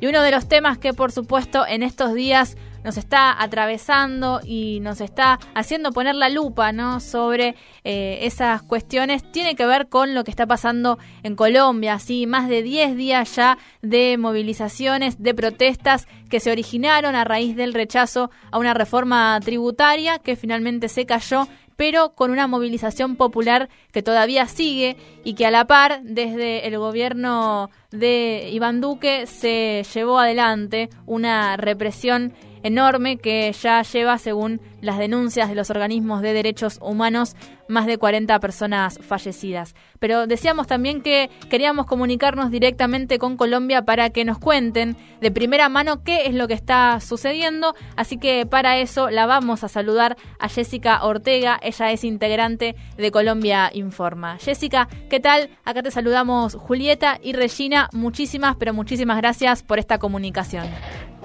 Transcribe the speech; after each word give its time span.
Y 0.00 0.06
uno 0.06 0.22
de 0.22 0.30
los 0.30 0.48
temas 0.48 0.78
que 0.78 0.92
por 0.92 1.12
supuesto 1.12 1.66
en 1.66 1.82
estos 1.82 2.14
días 2.14 2.56
nos 2.84 2.96
está 2.96 3.42
atravesando 3.42 4.40
y 4.44 4.80
nos 4.80 5.00
está 5.00 5.38
haciendo 5.54 5.92
poner 5.92 6.14
la 6.14 6.28
lupa 6.28 6.72
¿no? 6.72 7.00
sobre 7.00 7.56
eh, 7.84 8.20
esas 8.22 8.62
cuestiones 8.62 9.30
tiene 9.30 9.56
que 9.56 9.66
ver 9.66 9.88
con 9.88 10.14
lo 10.14 10.24
que 10.24 10.30
está 10.30 10.46
pasando 10.46 10.98
en 11.22 11.34
Colombia. 11.34 11.98
¿sí? 11.98 12.26
Más 12.26 12.48
de 12.48 12.62
10 12.62 12.96
días 12.96 13.34
ya 13.36 13.58
de 13.82 14.16
movilizaciones, 14.16 15.22
de 15.22 15.34
protestas 15.34 16.06
que 16.30 16.40
se 16.40 16.52
originaron 16.52 17.14
a 17.14 17.24
raíz 17.24 17.56
del 17.56 17.74
rechazo 17.74 18.30
a 18.50 18.58
una 18.58 18.74
reforma 18.74 19.38
tributaria 19.40 20.18
que 20.18 20.36
finalmente 20.36 20.88
se 20.88 21.06
cayó 21.06 21.48
pero 21.78 22.10
con 22.16 22.32
una 22.32 22.48
movilización 22.48 23.14
popular 23.14 23.68
que 23.92 24.02
todavía 24.02 24.46
sigue 24.46 24.96
y 25.22 25.34
que 25.34 25.46
a 25.46 25.52
la 25.52 25.68
par, 25.68 26.00
desde 26.02 26.66
el 26.66 26.76
gobierno 26.76 27.70
de 27.92 28.48
Iván 28.50 28.80
Duque, 28.80 29.28
se 29.28 29.84
llevó 29.94 30.18
adelante 30.18 30.90
una 31.06 31.56
represión 31.56 32.34
enorme 32.62 33.18
que 33.18 33.52
ya 33.52 33.82
lleva, 33.82 34.18
según 34.18 34.60
las 34.80 34.98
denuncias 34.98 35.48
de 35.48 35.54
los 35.54 35.70
organismos 35.70 36.22
de 36.22 36.32
derechos 36.32 36.78
humanos, 36.80 37.34
más 37.68 37.86
de 37.86 37.98
40 37.98 38.38
personas 38.40 38.98
fallecidas. 39.02 39.74
Pero 39.98 40.26
decíamos 40.26 40.66
también 40.66 41.02
que 41.02 41.30
queríamos 41.50 41.86
comunicarnos 41.86 42.50
directamente 42.50 43.18
con 43.18 43.36
Colombia 43.36 43.82
para 43.82 44.10
que 44.10 44.24
nos 44.24 44.38
cuenten 44.38 44.96
de 45.20 45.30
primera 45.30 45.68
mano 45.68 46.02
qué 46.02 46.26
es 46.26 46.34
lo 46.34 46.48
que 46.48 46.54
está 46.54 47.00
sucediendo, 47.00 47.74
así 47.96 48.16
que 48.16 48.46
para 48.46 48.78
eso 48.78 49.10
la 49.10 49.26
vamos 49.26 49.64
a 49.64 49.68
saludar 49.68 50.16
a 50.38 50.48
Jessica 50.48 51.04
Ortega, 51.04 51.58
ella 51.62 51.92
es 51.92 52.04
integrante 52.04 52.74
de 52.96 53.10
Colombia 53.10 53.70
Informa. 53.72 54.38
Jessica, 54.38 54.88
¿qué 55.10 55.20
tal? 55.20 55.50
Acá 55.64 55.82
te 55.82 55.90
saludamos 55.90 56.54
Julieta 56.54 57.18
y 57.22 57.32
Regina, 57.32 57.88
muchísimas, 57.92 58.56
pero 58.56 58.72
muchísimas 58.72 59.18
gracias 59.18 59.62
por 59.62 59.78
esta 59.78 59.98
comunicación. 59.98 60.66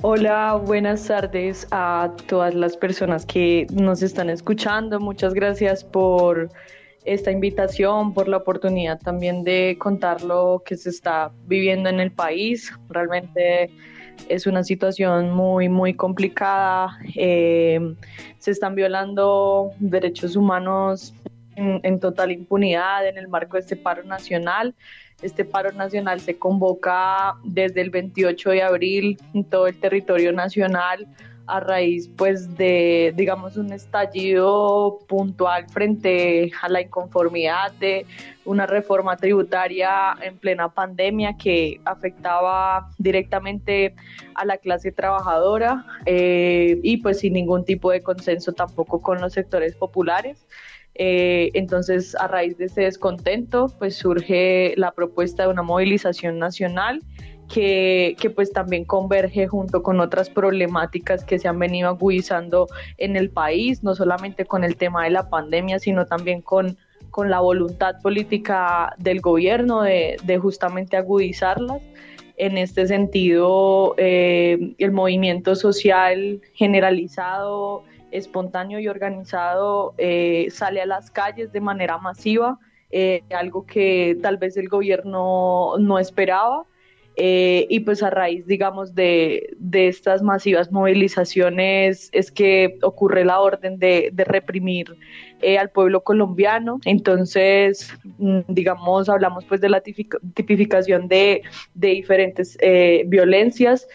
Hola, 0.05 0.55
buenas 0.55 1.07
tardes 1.07 1.65
a 1.71 2.11
todas 2.27 2.53
las 2.53 2.75
personas 2.75 3.25
que 3.25 3.65
nos 3.71 4.03
están 4.03 4.29
escuchando. 4.29 4.99
Muchas 4.99 5.33
gracias 5.33 5.85
por 5.85 6.49
esta 7.05 7.31
invitación, 7.31 8.13
por 8.13 8.27
la 8.27 8.35
oportunidad 8.35 8.99
también 8.99 9.45
de 9.45 9.77
contar 9.79 10.21
lo 10.21 10.61
que 10.65 10.75
se 10.75 10.89
está 10.89 11.31
viviendo 11.45 11.87
en 11.87 12.01
el 12.01 12.11
país. 12.11 12.73
Realmente 12.89 13.71
es 14.27 14.45
una 14.45 14.65
situación 14.65 15.31
muy, 15.31 15.69
muy 15.69 15.93
complicada. 15.93 16.99
Eh, 17.15 17.95
se 18.39 18.51
están 18.51 18.75
violando 18.75 19.71
derechos 19.79 20.35
humanos 20.35 21.13
en, 21.55 21.99
total 21.99 22.31
impunidad 22.31 23.07
en 23.07 23.17
el 23.17 23.27
marco 23.27 23.57
de 23.57 23.61
este 23.61 23.75
paro 23.75 24.03
nacional. 24.03 24.75
Este 25.21 25.45
paro 25.45 25.71
nacional 25.71 26.19
se 26.19 26.37
convoca 26.37 27.35
desde 27.43 27.81
el 27.81 27.89
28 27.89 28.49
de 28.49 28.63
abril 28.63 29.19
en 29.33 29.43
todo 29.43 29.67
el 29.67 29.79
territorio 29.79 30.31
nacional 30.31 31.07
a 31.45 31.59
raíz 31.59 32.09
pues 32.15 32.55
de 32.55 33.13
digamos 33.15 33.57
un 33.57 33.73
estallido 33.73 34.99
puntual 35.07 35.67
frente 35.69 36.51
a 36.61 36.69
la 36.69 36.81
inconformidad 36.81 37.73
de 37.73 38.05
una 38.45 38.65
reforma 38.65 39.17
tributaria 39.17 40.15
en 40.21 40.37
plena 40.37 40.73
pandemia 40.73 41.35
que 41.37 41.81
afectaba 41.85 42.89
directamente 42.97 43.93
a 44.35 44.45
la 44.45 44.57
clase 44.57 44.91
trabajadora 44.91 45.85
eh, 46.05 46.79
y 46.81 46.97
pues 46.97 47.19
sin 47.19 47.33
ningún 47.33 47.65
tipo 47.65 47.91
de 47.91 48.01
consenso 48.01 48.53
tampoco 48.53 49.01
con 49.01 49.19
los 49.21 49.33
sectores 49.33 49.75
populares. 49.75 50.45
Eh, 50.95 51.49
entonces, 51.53 52.15
a 52.15 52.27
raíz 52.27 52.57
de 52.57 52.65
ese 52.65 52.81
descontento, 52.81 53.71
pues 53.79 53.95
surge 53.95 54.73
la 54.77 54.91
propuesta 54.91 55.43
de 55.43 55.49
una 55.49 55.63
movilización 55.63 56.37
nacional 56.37 57.01
que, 57.51 58.15
que, 58.19 58.29
pues 58.29 58.51
también 58.51 58.85
converge 58.85 59.47
junto 59.47 59.83
con 59.83 59.99
otras 59.99 60.29
problemáticas 60.29 61.25
que 61.25 61.39
se 61.39 61.47
han 61.47 61.59
venido 61.59 61.89
agudizando 61.89 62.67
en 62.97 63.15
el 63.15 63.29
país, 63.29 63.83
no 63.83 63.95
solamente 63.95 64.45
con 64.45 64.63
el 64.63 64.75
tema 64.77 65.03
de 65.03 65.11
la 65.11 65.29
pandemia, 65.29 65.79
sino 65.79 66.05
también 66.05 66.41
con, 66.41 66.77
con 67.09 67.29
la 67.29 67.39
voluntad 67.39 68.01
política 68.01 68.95
del 68.97 69.19
gobierno 69.19 69.81
de, 69.81 70.17
de 70.23 70.37
justamente 70.37 70.95
agudizarlas. 70.95 71.81
En 72.37 72.57
este 72.57 72.87
sentido, 72.87 73.93
eh, 73.97 74.73
el 74.79 74.91
movimiento 74.91 75.55
social 75.55 76.41
generalizado 76.53 77.83
espontáneo 78.13 78.79
y 78.79 78.87
organizado 78.87 79.93
eh, 79.97 80.47
sale 80.51 80.81
a 80.81 80.85
las 80.85 81.11
calles 81.11 81.51
de 81.51 81.61
manera 81.61 81.97
masiva, 81.97 82.59
eh, 82.91 83.23
algo 83.31 83.65
que 83.65 84.17
tal 84.21 84.37
vez 84.37 84.55
el 84.55 84.69
gobierno 84.69 85.73
no 85.79 85.99
esperaba. 85.99 86.65
Eh, 87.15 87.67
y 87.69 87.81
pues 87.81 88.01
a 88.01 88.09
raíz, 88.09 88.47
digamos, 88.47 88.95
de, 88.95 89.55
de, 89.59 89.87
estas 89.87 90.23
masivas 90.23 90.71
movilizaciones 90.71 92.09
es 92.11 92.31
que 92.31 92.79
ocurre 92.81 93.23
la 93.23 93.39
orden 93.39 93.77
de, 93.77 94.09
de 94.11 94.23
reprimir 94.23 94.97
eh, 95.41 95.59
al 95.59 95.69
pueblo 95.69 96.03
colombiano. 96.03 96.79
Entonces, 96.85 97.93
mm, 98.17 98.39
digamos, 98.47 99.09
hablamos 99.09 99.45
pues 99.45 99.61
de 99.61 99.69
la 99.69 99.81
tipificación 99.81 101.07
de, 101.07 101.43
de 101.75 101.87
diferentes 101.89 102.57
eh, 102.61 103.03
violencias, 103.05 103.87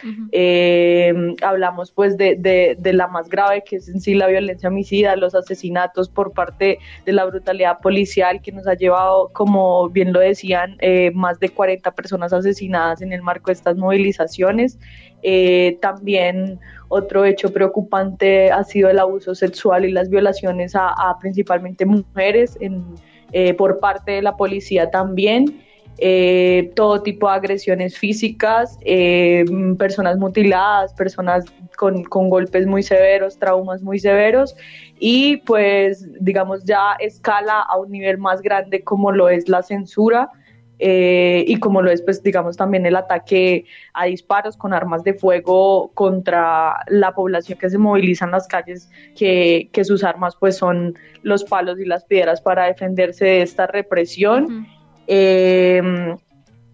hablamos 1.41 1.91
pues 1.91 2.17
de, 2.17 2.35
de, 2.35 2.77
de, 2.79 2.93
la 2.93 3.07
más 3.07 3.27
grave 3.27 3.63
que 3.65 3.77
es 3.77 3.89
en 3.89 3.99
sí 3.99 4.13
la 4.13 4.27
violencia 4.27 4.69
homicida, 4.69 5.15
los 5.15 5.35
asesinatos 5.35 6.07
por 6.07 6.31
parte 6.31 6.79
de 7.05 7.11
la 7.11 7.25
brutalidad 7.25 7.79
policial 7.79 8.41
que 8.41 8.51
nos 8.51 8.67
ha 8.67 8.75
llevado, 8.75 9.29
como 9.33 9.89
bien 9.89 10.13
lo 10.13 10.19
decían, 10.19 10.77
más 11.13 11.39
de 11.39 11.49
40 11.49 11.91
personas 11.91 12.31
asesinadas 12.31 13.01
en 13.01 13.08
el 13.13 13.21
marco 13.21 13.47
de 13.47 13.53
estas 13.53 13.77
movilizaciones. 13.77 14.77
también 15.81 16.59
otro 16.89 17.23
hecho 17.23 17.53
preocupante 17.53 18.51
ha 18.51 18.63
sido 18.63 18.89
el 18.89 18.99
abuso 18.99 19.35
sexual 19.35 19.85
y 19.85 19.91
las 19.91 20.09
violaciones 20.09 20.73
a, 20.75 20.93
principalmente 21.21 21.85
mujeres 21.85 22.57
eh, 23.31 23.53
por 23.53 23.79
parte 23.79 24.13
de 24.13 24.21
la 24.21 24.35
policía 24.35 24.89
también. 24.89 25.63
Eh, 26.01 26.71
todo 26.75 27.01
tipo 27.01 27.27
de 27.27 27.35
agresiones 27.35 27.97
físicas, 27.97 28.77
eh, 28.85 29.43
personas 29.77 30.17
mutiladas, 30.17 30.93
personas 30.93 31.43
con, 31.77 32.05
con, 32.05 32.29
golpes 32.29 32.65
muy 32.65 32.83
severos, 32.83 33.37
traumas 33.37 33.81
muy 33.81 33.99
severos 33.99 34.55
y 34.97 35.37
pues 35.37 36.07
digamos 36.21 36.63
ya 36.63 36.93
escala 36.99 37.61
a 37.69 37.77
un 37.77 37.91
nivel 37.91 38.17
más 38.17 38.41
grande 38.41 38.81
como 38.81 39.11
lo 39.11 39.27
es 39.27 39.49
la 39.49 39.61
censura 39.61 40.29
eh, 40.81 41.43
y 41.45 41.57
como 41.57 41.81
lo 41.81 41.91
es, 41.91 42.01
pues 42.01 42.23
digamos 42.23 42.55
también 42.55 42.85
el 42.85 42.95
ataque 42.95 43.65
a 43.93 44.05
disparos 44.05 44.55
con 44.55 44.73
armas 44.73 45.03
de 45.03 45.13
fuego 45.13 45.91
contra 45.93 46.77
la 46.87 47.13
población 47.13 47.59
que 47.59 47.69
se 47.69 47.77
moviliza 47.77 48.23
en 48.25 48.31
las 48.31 48.47
calles, 48.47 48.89
que, 49.15 49.69
que 49.73 49.83
sus 49.83 50.05
armas 50.05 50.37
pues 50.39 50.55
son 50.55 50.97
los 51.21 51.43
palos 51.43 51.79
y 51.79 51.85
las 51.85 52.05
piedras 52.05 52.39
para 52.39 52.65
defenderse 52.65 53.25
de 53.25 53.41
esta 53.41 53.67
represión. 53.67 54.67
Eh, 55.07 55.81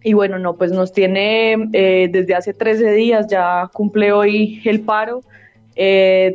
y 0.03 0.13
bueno, 0.13 0.38
no, 0.38 0.55
pues 0.55 0.71
nos 0.71 0.94
tiene 0.94 1.53
eh, 1.73 2.07
desde 2.11 2.35
hace 2.35 2.53
13 2.53 2.91
días, 2.91 3.25
ya 3.27 3.67
cumple 3.73 4.11
hoy 4.11 4.61
el 4.65 4.81
paro. 4.81 5.21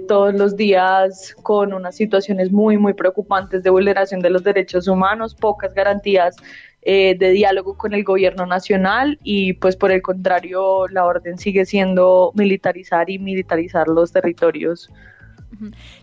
todos 0.08 0.34
los 0.34 0.56
días 0.56 1.36
con 1.42 1.72
unas 1.72 1.94
situaciones 1.94 2.50
muy, 2.50 2.76
muy 2.78 2.94
preocupantes 2.94 3.62
de 3.62 3.70
vulneración 3.70 4.20
de 4.20 4.30
los 4.30 4.42
derechos 4.42 4.88
humanos, 4.88 5.36
pocas 5.36 5.72
garantías 5.72 6.36
eh, 6.82 7.14
de 7.18 7.30
diálogo 7.30 7.76
con 7.76 7.92
el 7.92 8.04
gobierno 8.04 8.46
nacional 8.46 9.18
y 9.22 9.52
pues 9.54 9.76
por 9.76 9.92
el 9.92 10.00
contrario 10.00 10.88
la 10.88 11.04
orden 11.04 11.38
sigue 11.38 11.66
siendo 11.66 12.32
militarizar 12.34 13.10
y 13.10 13.18
militarizar 13.18 13.88
los 13.88 14.12
territorios. 14.12 14.90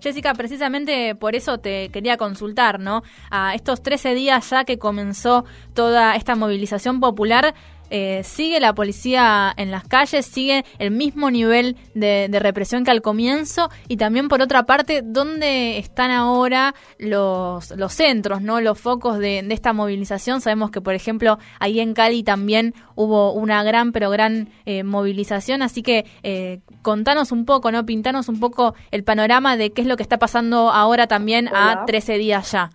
Jessica, 0.01 0.33
precisamente 0.33 1.15
por 1.15 1.35
eso 1.35 1.57
te 1.57 1.89
quería 1.89 2.17
consultar, 2.17 2.79
¿no? 2.79 3.01
A 3.31 3.55
estos 3.55 3.81
13 3.81 4.13
días 4.13 4.49
ya 4.49 4.65
que 4.65 4.77
comenzó 4.77 5.45
toda 5.73 6.15
esta 6.15 6.35
movilización 6.35 6.99
popular, 6.99 7.55
eh, 7.90 8.22
sigue 8.24 8.59
la 8.59 8.74
policía 8.74 9.53
en 9.56 9.72
las 9.72 9.84
calles, 9.84 10.25
sigue 10.25 10.66
el 10.80 10.92
mismo 10.92 11.31
nivel 11.31 11.78
de, 11.94 12.28
represión 12.38 12.84
que 12.84 12.92
al 12.92 13.01
comienzo 13.01 13.69
y 13.88 13.98
también 13.98 14.28
por 14.28 14.42
otra 14.42 14.66
parte, 14.66 15.01
¿dónde 15.04 15.80
están 15.80 16.12
ahora 16.12 16.75
los, 17.00 17.72
los 17.72 17.94
centros, 17.94 18.42
no 18.42 18.62
los 18.62 18.80
focos 18.80 19.18
de, 19.18 19.39
esta 19.50 19.74
movilización? 19.74 20.42
Sabemos 20.42 20.72
que, 20.72 20.81
por 20.81 20.94
ejemplo, 20.94 21.39
ahí 21.60 21.80
en 21.80 21.94
Cali 21.94 22.24
también 22.24 22.74
hubo 22.95 23.34
una 23.34 23.63
gran, 23.63 23.92
pero 23.92 24.10
gran 24.10 24.50
eh, 24.66 24.83
movilización, 24.83 25.62
así 25.62 25.81
que 25.81 26.06
eh, 26.24 26.60
contanos 26.81 27.31
un 27.31 27.45
poco, 27.45 27.72
¿no? 27.72 27.86
Pintanos 27.86 28.30
un 28.30 28.40
poco 28.40 28.75
el 28.92 29.04
panorama 29.04 29.57
de 29.57 29.72
qué 29.72 29.81
es 29.81 29.88
lo 29.88 29.98
que 29.98 30.04
está 30.04 30.19
pasando 30.19 30.69
ahora 30.69 31.07
también 31.07 31.48
a 31.48 31.86
13 31.86 32.18
días 32.18 32.51
ya. 32.51 32.69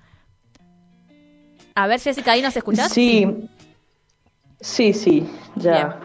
A 1.75 1.87
ver, 1.87 2.00
Jessica, 2.00 2.32
¿ahí 2.32 2.43
nos 2.43 2.56
escuchás? 2.56 2.93
Sí. 2.93 3.26
Sí, 4.62 4.93
sí, 4.93 5.29
ya. 5.56 5.99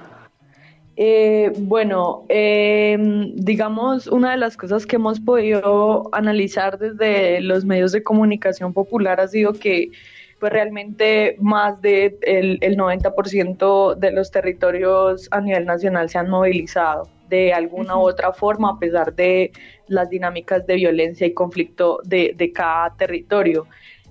Eh, 0.95 1.54
bueno, 1.59 2.25
em, 2.27 3.36
digamos, 3.36 4.07
una 4.07 4.31
de 4.31 4.38
las 4.38 4.57
cosas 4.57 4.88
que 4.88 4.95
hemos 4.95 5.19
podido 5.19 6.09
analizar 6.12 6.80
desde 6.80 7.39
los 7.39 7.65
medios 7.65 7.92
de 7.92 8.01
comunicación 8.01 8.74
popular 8.74 9.19
ha 9.19 9.27
sido 9.27 9.54
que 9.54 9.92
pues 10.39 10.51
realmente 10.51 11.36
más 11.39 11.80
de 11.81 12.18
el, 12.24 12.57
el 12.62 12.77
90% 12.77 13.95
de 13.95 14.12
los 14.12 14.31
territorios 14.31 15.27
a 15.31 15.39
nivel 15.39 15.65
nacional 15.65 16.10
se 16.10 16.18
han 16.18 16.30
movilizado 16.30 17.07
de 17.30 17.53
alguna 17.53 17.98
u 17.98 18.01
otra 18.01 18.33
forma, 18.33 18.71
a 18.71 18.80
pesar 18.80 19.13
de 19.13 19.51
las 19.88 20.10
dinámicas 20.10 20.65
de 20.65 20.75
violencia 20.75 21.27
y 21.27 21.33
conflicto 21.33 22.00
de, 22.03 22.33
de 22.36 22.51
cada 22.51 22.95
territorio. 22.95 23.68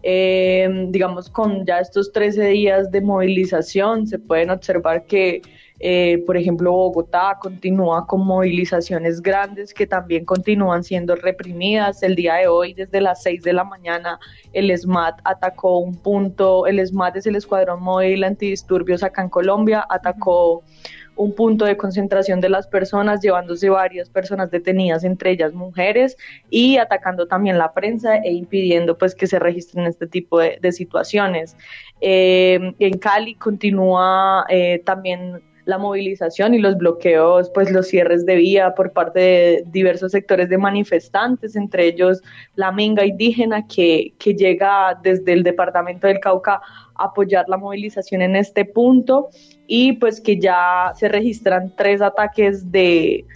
Eh, 0.09 0.87
digamos, 0.91 1.29
con 1.29 1.67
ya 1.67 1.81
estos 1.81 2.13
13 2.13 2.45
días 2.45 2.93
de 2.93 3.01
movilización, 3.01 4.07
se 4.07 4.21
pueden 4.21 4.51
observar 4.51 5.05
que, 5.05 5.43
eh, 5.81 6.23
por 6.25 6.37
ejemplo, 6.37 6.71
Bogotá 6.71 7.37
continúa 7.41 8.07
con 8.07 8.25
movilizaciones 8.25 9.21
grandes 9.21 9.75
que 9.75 9.85
también 9.85 10.25
continúan 10.25 10.85
siendo 10.85 11.17
reprimidas. 11.17 12.05
El 12.05 12.15
día 12.15 12.35
de 12.35 12.47
hoy, 12.47 12.73
desde 12.73 13.01
las 13.01 13.21
6 13.25 13.43
de 13.43 13.53
la 13.53 13.65
mañana, 13.65 14.21
el 14.53 14.71
SMAT 14.71 15.19
atacó 15.25 15.81
un 15.81 15.97
punto, 15.97 16.69
el 16.69 16.79
SMAT 16.87 17.17
es 17.17 17.27
el 17.27 17.35
Escuadrón 17.35 17.83
Móvil 17.83 18.23
Antidisturbios 18.23 19.03
acá 19.03 19.23
en 19.23 19.29
Colombia, 19.29 19.85
atacó 19.91 20.63
un 21.17 21.35
punto 21.35 21.65
de 21.65 21.77
concentración 21.77 22.41
de 22.41 22.49
las 22.49 22.67
personas, 22.67 23.21
llevándose 23.21 23.71
varias 23.71 24.09
personas 24.11 24.51
detenidas, 24.51 25.03
entre 25.03 25.31
ellas 25.33 25.53
mujeres, 25.53 26.17
y 26.51 26.77
atacando 26.77 27.27
también 27.27 27.59
la 27.59 27.73
prensa 27.73 28.17
e 28.17 28.33
impidiendo 28.33 28.97
pues 28.97 29.15
que 29.15 29.27
se 29.27 29.39
registren 29.39 29.87
este 29.87 30.07
tipo 30.07 30.39
de, 30.39 30.73
situaciones. 30.73 31.57
Eh, 32.01 32.75
en 32.79 32.99
Cali 32.99 33.35
continúa 33.35 34.45
eh, 34.49 34.83
también 34.85 35.43
la 35.67 35.79
movilización 35.79 36.55
y 36.55 36.59
los 36.59 36.79
bloqueos, 36.79 37.51
pues 37.53 37.71
los 37.73 37.89
cierres 37.89 38.25
de 38.25 38.37
vía 38.37 38.75
por 38.75 38.93
parte 38.93 39.21
de 39.21 39.65
diversos 39.67 40.13
sectores 40.13 40.49
de 40.49 40.57
manifestantes, 40.59 41.57
entre 41.57 41.87
ellos 41.87 42.23
la 42.55 42.71
Minga 42.71 43.05
indígena 43.05 43.67
que, 43.67 44.15
que 44.19 44.35
llega 44.35 44.99
desde 45.03 45.33
el 45.33 45.43
departamento 45.43 46.07
del 46.07 46.21
Cauca 46.21 46.63
a 46.95 47.05
apoyar 47.05 47.47
la 47.49 47.57
movilización 47.57 48.23
en 48.23 48.37
este 48.37 48.65
punto. 48.65 49.29
Y 49.67 49.95
pues 49.95 50.21
que 50.21 50.39
ya 50.39 50.93
se 50.95 51.09
registran 51.09 51.75
tres 51.77 52.01
ataques 52.01 52.71
de 52.71 53.27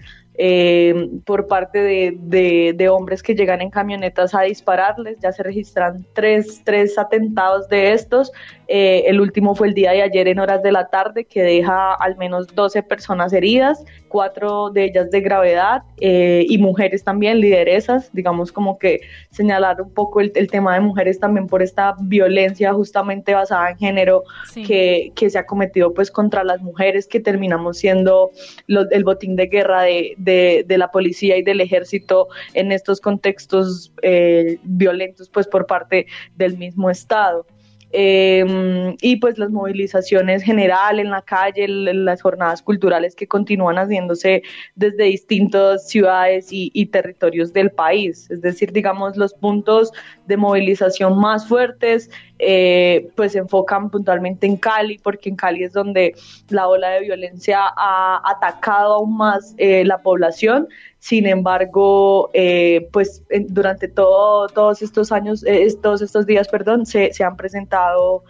eh, 0.43 1.11
por 1.27 1.49
parte 1.49 1.83
de, 1.83 2.73
de, 2.75 2.89
hombres 2.89 3.23
que 3.23 3.35
llegan 3.35 3.61
en 3.61 3.69
camionetas 3.69 4.35
a 4.35 4.41
dispararles. 4.41 5.19
Ya 5.21 5.33
se 5.33 5.43
registran 5.43 6.07
tres, 6.15 6.63
tres 6.65 6.97
atentados 6.97 7.69
de 7.69 7.93
estos. 7.93 8.33
Eh, 8.73 9.03
el 9.09 9.21
último 9.21 9.57
fue 9.57 9.67
el 9.67 9.75
día 9.75 9.91
de 9.91 10.01
ayer 10.01 10.29
en 10.29 10.39
horas 10.39 10.63
de 10.63 10.71
la 10.71 10.89
tarde, 10.89 11.25
que 11.25 11.43
deja 11.43 11.93
al 11.93 12.17
menos 12.17 12.47
12 12.55 12.85
personas 12.85 13.33
heridas, 13.33 13.85
cuatro 14.07 14.71
de 14.71 14.85
ellas 14.85 15.11
de 15.11 15.21
gravedad 15.21 15.83
eh, 16.01 16.47
y 16.49 16.57
mujeres 16.57 17.03
también, 17.03 17.41
lideresas, 17.41 18.11
digamos 18.13 18.53
como 18.53 18.79
que 18.79 19.01
señalar 19.31 19.83
un 19.83 19.93
poco 19.93 20.21
el, 20.21 20.33
tema 20.51 20.75
de 20.75 20.81
mujeres 20.81 21.19
también 21.19 21.49
por 21.49 21.63
esta 21.63 21.97
violencia 22.01 22.73
justamente 22.73 23.35
basada 23.35 23.71
en 23.71 23.79
género 23.79 24.23
que, 24.55 25.13
que, 25.17 25.31
se 25.31 25.39
ha 25.39 25.47
cometido 25.47 25.93
pues 25.93 26.11
contra 26.11 26.45
las 26.45 26.63
mujeres, 26.63 27.09
que 27.09 27.19
terminamos 27.19 27.79
siendo 27.79 28.31
el 28.69 29.03
botín 29.03 29.35
de 29.35 29.47
guerra 29.47 29.83
de, 29.83 30.15
de, 30.17 30.30
de, 30.31 30.79
la 30.79 30.91
policía 30.91 31.37
y 31.37 31.43
del 31.43 31.61
ejército 31.61 32.29
en 32.55 32.73
estos 32.73 33.01
contextos 33.01 33.93
eh, 34.03 34.59
violentos 34.63 35.29
pues 35.29 35.47
por 35.47 35.67
parte 35.67 36.07
del 36.37 36.57
mismo 36.57 36.91
Estado. 36.91 37.47
Em, 37.93 38.97
y 39.01 39.17
pues 39.17 39.37
las 39.37 39.51
movilizaciones 39.51 40.45
general 40.45 41.01
en 41.01 41.11
la 41.11 41.23
calle, 41.23 41.67
las 41.67 42.23
jornadas 42.23 42.63
culturales 42.63 43.17
que 43.17 43.27
continúan 43.27 43.77
haciéndose 43.77 44.43
desde 44.77 45.05
distintas 45.05 45.89
ciudades 45.89 46.49
y, 46.51 46.87
territorios 46.87 47.53
del 47.53 47.71
país. 47.71 48.31
Es 48.31 48.43
decir, 48.43 48.73
digamos, 48.73 49.17
los 49.17 49.35
puntos 49.35 49.91
de 50.27 50.37
movilización 50.37 51.19
más 51.19 51.49
fuertes 51.49 52.11
eh, 52.41 53.09
pues 53.17 53.33
se 53.33 53.39
enfocan 53.39 53.91
puntualmente 53.91 54.47
en 54.47 54.57
Cali, 54.57 54.99
porque 54.99 55.29
en 55.29 55.37
Cali 55.37 55.65
es 55.65 55.73
donde 55.73 56.15
la 56.49 56.69
ola 56.69 56.91
de 56.91 57.01
violencia 57.01 57.61
ha 57.77 58.23
atacado 58.25 58.95
aún 58.95 59.17
más 59.17 59.55
eh, 59.59 59.85
la 59.85 59.99
población. 59.99 60.69
Sin 60.99 61.27
embargo, 61.27 62.29
eh, 62.35 62.89
pues 62.93 63.23
durante 63.49 63.89
todo, 63.89 64.49
todos 64.49 64.83
estos 64.83 65.13
años, 65.13 65.43
todos 65.81 66.03
estos 66.03 66.27
días, 66.27 66.47
perdón, 66.49 66.85
se, 66.85 67.13
se 67.15 67.25
han 67.25 67.37
presentado 67.37 68.23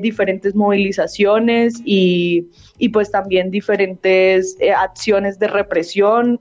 diferentes 0.00 0.52
movilizaciones 0.56 1.80
y, 1.84 2.48
y, 2.78 2.88
pues 2.88 3.12
también 3.12 3.52
diferentes 3.52 4.56
acciones 4.76 5.38
de 5.38 5.46
represión, 5.46 6.40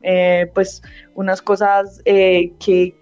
pues 0.56 0.82
unas 1.16 1.42
cosas 1.42 2.02
que, 2.04 2.54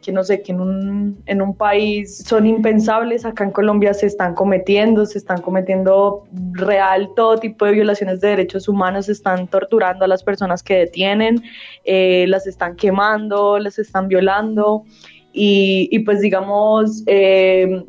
que, 0.02 0.12
no 0.12 0.24
sé, 0.24 0.42
que 0.42 0.52
en 0.52 0.62
un, 0.62 1.24
en 1.26 1.42
un 1.42 1.56
país 1.58 2.24
son 2.26 2.46
impensables, 2.46 3.26
acá 3.26 3.44
en 3.44 3.52
Colombia 3.52 3.94
se 3.94 4.06
están 4.06 4.36
cometiendo, 4.36 5.06
se 5.06 5.18
están 5.18 5.42
cometiendo 5.42 6.24
real 6.52 7.10
todo 7.16 7.38
tipo 7.40 7.66
de 7.66 7.72
violaciones 7.74 8.22
de 8.22 8.30
derechos 8.30 8.70
humanos, 8.70 9.08
se 9.08 9.14
están 9.14 9.48
torturando 9.48 10.06
a 10.06 10.08
las 10.08 10.24
personas 10.24 10.62
que 10.62 10.76
detienen, 10.76 11.42
las 11.86 12.46
están 12.46 12.76
quemando, 12.76 13.58
les 13.58 13.80
están 13.80 14.08
violando. 14.08 14.86
Y, 15.34 15.98
pues 16.06 16.22
digamos, 16.22 17.04
eh, 17.08 17.84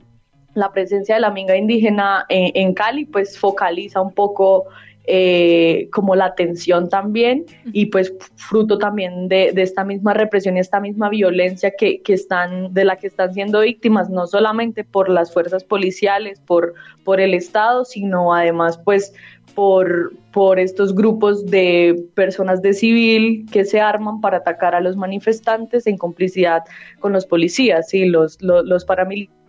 la 0.54 0.72
presencia 0.72 1.16
de 1.16 1.20
la 1.20 1.30
minga 1.30 1.56
indígena 1.56 2.24
en, 2.30 2.72
Cali 2.72 3.04
pues 3.04 3.38
focaliza 3.38 4.00
un 4.00 4.14
poco 4.14 4.64
eh, 5.06 5.88
como 5.92 6.16
la 6.16 6.24
atención 6.24 6.88
también 6.88 7.44
y 7.72 7.86
pues 7.86 8.14
fruto 8.36 8.78
también 8.78 9.28
de, 9.28 9.52
esta 9.56 9.84
misma 9.84 10.14
represión 10.14 10.56
y 10.56 10.60
esta 10.60 10.80
misma 10.80 11.10
violencia 11.10 11.72
que, 11.76 12.00
que, 12.00 12.14
están, 12.14 12.72
de 12.72 12.84
la 12.84 12.96
que 12.96 13.08
están 13.08 13.34
siendo 13.34 13.60
víctimas, 13.60 14.08
no 14.08 14.26
solamente 14.26 14.82
por 14.82 15.10
las 15.10 15.32
fuerzas 15.32 15.62
policiales, 15.62 16.40
por, 16.40 16.74
por 17.04 17.20
el 17.20 17.34
Estado, 17.34 17.84
sino 17.84 18.32
además 18.34 18.78
pues 18.78 19.12
por, 19.54 20.12
por 20.32 20.58
estos 20.58 20.94
grupos 20.94 21.46
de 21.46 22.06
personas 22.14 22.62
de 22.62 22.72
civil 22.72 23.46
que 23.52 23.64
se 23.64 23.80
arman 23.80 24.20
para 24.20 24.38
atacar 24.38 24.74
a 24.74 24.80
los 24.80 24.96
manifestantes 24.96 25.86
en 25.86 25.96
complicidad 25.96 26.62
con 27.00 27.12
los 27.12 27.26
policías 27.26 27.92
y 27.94 28.06
los, 28.06 28.40
los, 28.40 28.84
paramilitares 28.84 29.43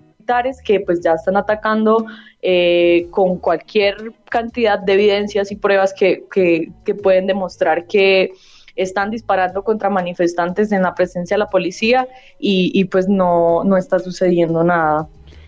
que 0.64 0.80
pues 0.80 1.02
ya 1.02 1.14
están 1.14 1.38
atacando 1.38 2.06
eh, 2.42 3.08
con 3.12 3.38
cualquier 3.38 4.14
cantidad 4.30 4.80
de 4.80 4.94
evidencias 4.94 5.52
y 5.52 5.56
pruebas 5.56 5.94
que, 5.94 6.26
que, 6.32 6.96
pueden 6.96 7.28
demostrar 7.28 7.86
que 7.88 8.32
están 8.76 9.10
disparando 9.10 9.64
contra 9.64 9.90
manifestantes 9.90 10.72
en 10.72 10.82
la 10.82 10.94
presencia 10.96 11.36
de 11.36 11.40
la 11.40 11.50
policía 11.50 12.08
y, 12.40 12.72
y 12.74 12.86
pues 12.86 13.08
no, 13.08 13.64
no 13.64 13.78
está 13.78 14.00
sucediendo 14.00 14.64
nada. 14.64 15.08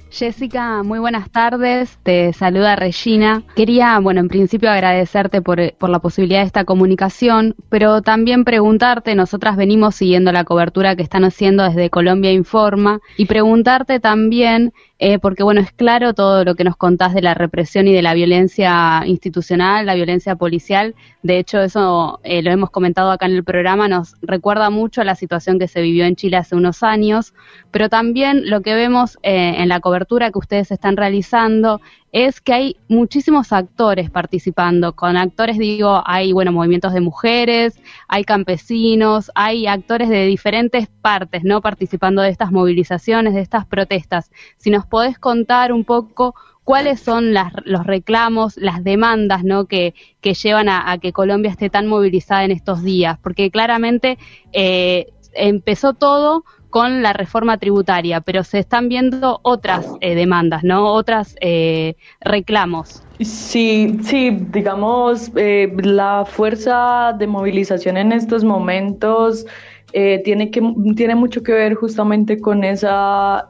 Jessica, 0.10 0.84
muy 0.84 1.00
buenas 1.00 1.30
tardes. 1.30 2.00
Te 2.04 2.32
saluda 2.34 2.76
Regina. 2.76 3.44
Quería, 3.56 4.00
bueno, 4.00 4.22
en 4.22 4.30
principio 4.30 4.72
agradecerte 4.72 5.42
por, 5.42 5.74
por, 5.74 5.90
la 5.90 6.00
posibilidad 6.00 6.40
de 6.40 6.48
esta 6.48 6.66
comunicación, 6.66 7.56
pero 7.70 8.02
también 8.02 8.46
preguntarte, 8.46 9.16
nosotras 9.16 9.58
venimos 9.58 9.96
siguiendo 9.96 10.32
la 10.32 10.46
cobertura 10.46 10.96
que 10.96 11.04
están 11.04 11.24
haciendo 11.24 11.64
desde 11.64 11.90
Colombia 11.90 12.32
Informa, 12.32 13.00
y 13.18 13.26
preguntarte 13.26 14.00
también 14.00 14.74
eh, 15.00 15.20
porque 15.20 15.44
bueno, 15.44 15.62
es 15.62 15.72
claro 15.72 16.14
todo 16.14 16.44
lo 16.44 16.56
que 16.56 16.64
nos 16.64 16.76
contás 16.76 17.14
de 17.14 17.22
la 17.22 17.36
represión 17.36 17.88
y 17.88 17.94
de 17.94 18.02
la 18.02 18.16
violencia 18.16 19.04
institucional, 19.06 19.86
la 19.86 19.94
violencia 19.94 20.36
policial. 20.36 20.96
De 21.22 21.38
hecho, 21.38 21.62
eso 21.62 22.20
eh, 22.24 22.42
lo 22.42 22.52
hemos 22.52 22.72
comentado 22.72 23.12
acá 23.12 23.28
en 23.28 23.34
el 23.34 23.44
programa, 23.44 23.88
nos 23.88 24.16
recuerda 24.22 24.70
mucho 24.72 25.02
a 25.02 25.04
la 25.04 25.16
situación 25.16 25.60
que 25.60 25.68
se 25.68 25.82
vivió 25.82 26.06
en 26.06 26.16
Chile 26.16 26.38
hace 26.38 26.56
unos 26.56 26.82
años, 26.82 27.36
pero 27.70 27.90
también 27.90 28.50
lo 28.50 28.62
que 28.62 28.74
vemos 28.74 29.20
eh, 29.22 29.56
en 29.58 29.70
la 29.70 29.82
cobertura 29.82 29.97
que 30.06 30.40
ustedes 30.40 30.72
están 30.72 30.98
realizando 30.98 31.82
es 32.12 32.42
que 32.42 32.54
hay 32.54 32.78
muchísimos 32.88 33.52
actores 33.52 34.10
participando. 34.10 34.94
Con 34.94 35.18
actores 35.18 35.58
digo, 35.58 36.02
hay 36.06 36.32
bueno, 36.34 36.52
movimientos 36.52 36.94
de 36.94 37.02
mujeres, 37.02 37.80
hay 38.08 38.24
campesinos, 38.24 39.32
hay 39.36 39.68
actores 39.68 40.10
de 40.10 40.26
diferentes 40.26 40.88
partes, 40.88 41.44
¿no? 41.44 41.62
participando 41.62 42.22
de 42.22 42.30
estas 42.30 42.52
movilizaciones, 42.52 43.34
de 43.34 43.42
estas 43.42 43.66
protestas. 43.66 44.32
Si 44.58 44.70
nos 44.70 44.86
podés 44.86 45.20
contar 45.20 45.72
un 45.74 45.84
poco 45.84 46.36
cuáles 46.64 47.00
son 47.00 47.34
los 47.34 47.86
reclamos, 47.86 48.58
las 48.58 48.84
demandas 48.84 49.44
¿no? 49.44 49.66
que, 49.66 49.94
que 50.20 50.34
llevan 50.34 50.68
a, 50.70 50.98
que 51.02 51.14
Colombia 51.14 51.52
esté 51.52 51.70
tan 51.70 51.88
movilizada 51.88 52.44
en 52.44 52.52
estos 52.52 52.84
días, 52.84 53.18
porque 53.20 53.52
claramente 53.52 54.18
eh, 54.52 55.08
empezó 55.34 55.94
todo 55.94 56.44
con 56.70 57.02
la 57.02 57.14
reforma 57.14 57.58
tributaria, 57.58 58.22
pero 58.22 58.44
se 58.44 58.60
están 58.60 58.90
viendo 58.90 59.40
otras 59.44 59.88
eh, 60.02 60.16
demandas, 60.16 60.64
¿no? 60.64 60.94
Otras 60.94 61.36
eh, 61.42 61.96
reclamos. 62.22 63.04
Sí, 63.20 63.98
sí, 64.04 64.38
digamos, 64.52 65.32
eh, 65.36 65.72
la 65.82 66.26
fuerza 66.26 67.16
de 67.18 67.28
movilización 67.28 67.98
en 67.98 68.12
estos 68.12 68.44
momentos 68.44 69.46
tiene, 69.94 70.52
que, 70.52 70.62
tiene 70.96 71.16
mucho 71.16 71.42
que 71.42 71.54
ver 71.54 71.74
justamente 71.74 72.40
con 72.40 72.64
esa 72.64 73.48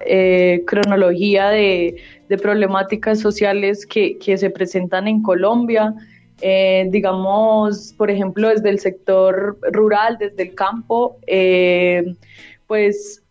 cronología 0.65 1.50
de, 1.50 1.97
problemáticas 2.41 3.19
sociales 3.19 3.86
que, 3.86 4.17
que, 4.17 4.38
se 4.38 4.50
presentan 4.50 5.09
en 5.09 5.24
Colombia. 5.24 5.93
digamos, 6.89 7.93
por 7.97 8.09
ejemplo, 8.09 8.47
desde 8.47 8.69
el 8.69 8.79
sector 8.79 9.57
rural, 9.74 10.17
desde 10.19 10.43
el 10.43 10.55
campo, 10.55 11.17
pues 12.67 13.24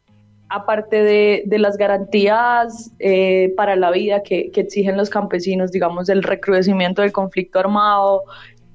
aparte 0.49 1.03
de, 1.03 1.59
las 1.59 1.77
garantías 1.77 2.93
eh, 2.99 3.53
para 3.57 3.77
la 3.77 3.91
vida 3.91 4.23
que, 4.23 4.51
exigen 4.55 4.97
los 4.97 5.11
campesinos, 5.11 5.73
digamos, 5.73 6.07
del 6.07 6.23
recrudecimiento 6.23 7.03
del 7.03 7.13
conflicto 7.13 7.59
armado 7.59 8.23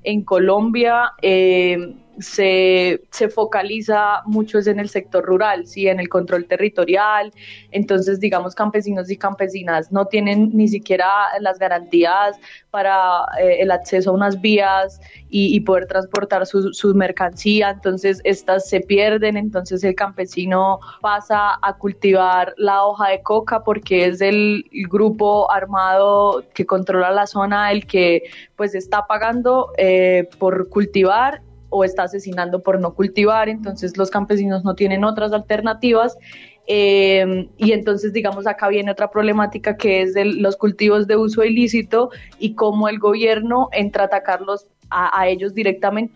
en 0.03 0.23
Colombia, 0.23 1.13
eh, 1.21 1.95
se, 2.21 3.01
se, 3.09 3.29
focaliza 3.29 4.21
mucho 4.25 4.59
en 4.59 4.79
el 4.79 4.89
sector 4.89 5.25
rural, 5.25 5.67
¿sí? 5.67 5.87
en 5.87 5.99
el 5.99 6.07
control 6.07 6.45
territorial. 6.45 7.33
Entonces, 7.71 8.19
digamos, 8.19 8.55
campesinos 8.55 9.09
y 9.09 9.17
campesinas 9.17 9.91
no 9.91 10.05
tienen 10.05 10.51
ni 10.53 10.67
siquiera 10.67 11.07
las 11.39 11.57
garantías 11.59 12.37
para 12.69 13.25
eh, 13.41 13.57
el 13.59 13.71
acceso 13.71 14.11
a 14.11 14.13
unas 14.13 14.39
vías 14.39 15.01
y, 15.29 15.59
poder 15.61 15.85
transportar 15.85 16.45
su, 16.45 16.73
su, 16.73 16.93
mercancía. 16.93 17.69
Entonces, 17.69 18.21
estas 18.23 18.67
se 18.67 18.81
pierden. 18.81 19.37
Entonces, 19.37 19.83
el 19.83 19.95
campesino 19.95 20.79
pasa 21.01 21.57
a 21.61 21.77
cultivar 21.77 22.53
la 22.57 22.85
hoja 22.85 23.09
de 23.09 23.21
coca 23.21 23.63
porque 23.63 24.07
es 24.07 24.21
el 24.21 24.65
grupo 24.89 25.51
armado 25.51 26.43
que 26.53 26.65
controla 26.65 27.11
la 27.11 27.27
zona 27.27 27.71
el 27.71 27.85
que 27.85 28.23
pues 28.55 28.75
está 28.75 29.07
pagando 29.07 29.71
eh, 29.77 30.29
por 30.37 30.69
cultivar 30.69 31.41
o 31.71 31.83
está 31.83 32.03
asesinando 32.03 32.61
por 32.61 32.79
no 32.79 32.93
cultivar, 32.93 33.49
entonces 33.49 33.97
los 33.97 34.11
campesinos 34.11 34.63
no 34.63 34.75
tienen 34.75 35.03
otras 35.03 35.33
alternativas. 35.33 36.17
Eh, 36.67 37.49
y 37.57 37.71
entonces, 37.71 38.13
digamos, 38.13 38.45
acá 38.45 38.67
viene 38.67 38.91
otra 38.91 39.09
problemática 39.09 39.77
que 39.77 40.03
es 40.03 40.13
de 40.13 40.25
los 40.25 40.55
cultivos 40.57 41.07
de 41.07 41.15
uso 41.15 41.43
ilícito 41.43 42.11
y 42.39 42.53
cómo 42.53 42.87
el 42.87 42.99
gobierno 42.99 43.69
entra 43.71 44.03
a 44.03 44.05
atacarlos 44.07 44.67
a, 44.89 45.27
ellos 45.29 45.53
directamente 45.53 46.13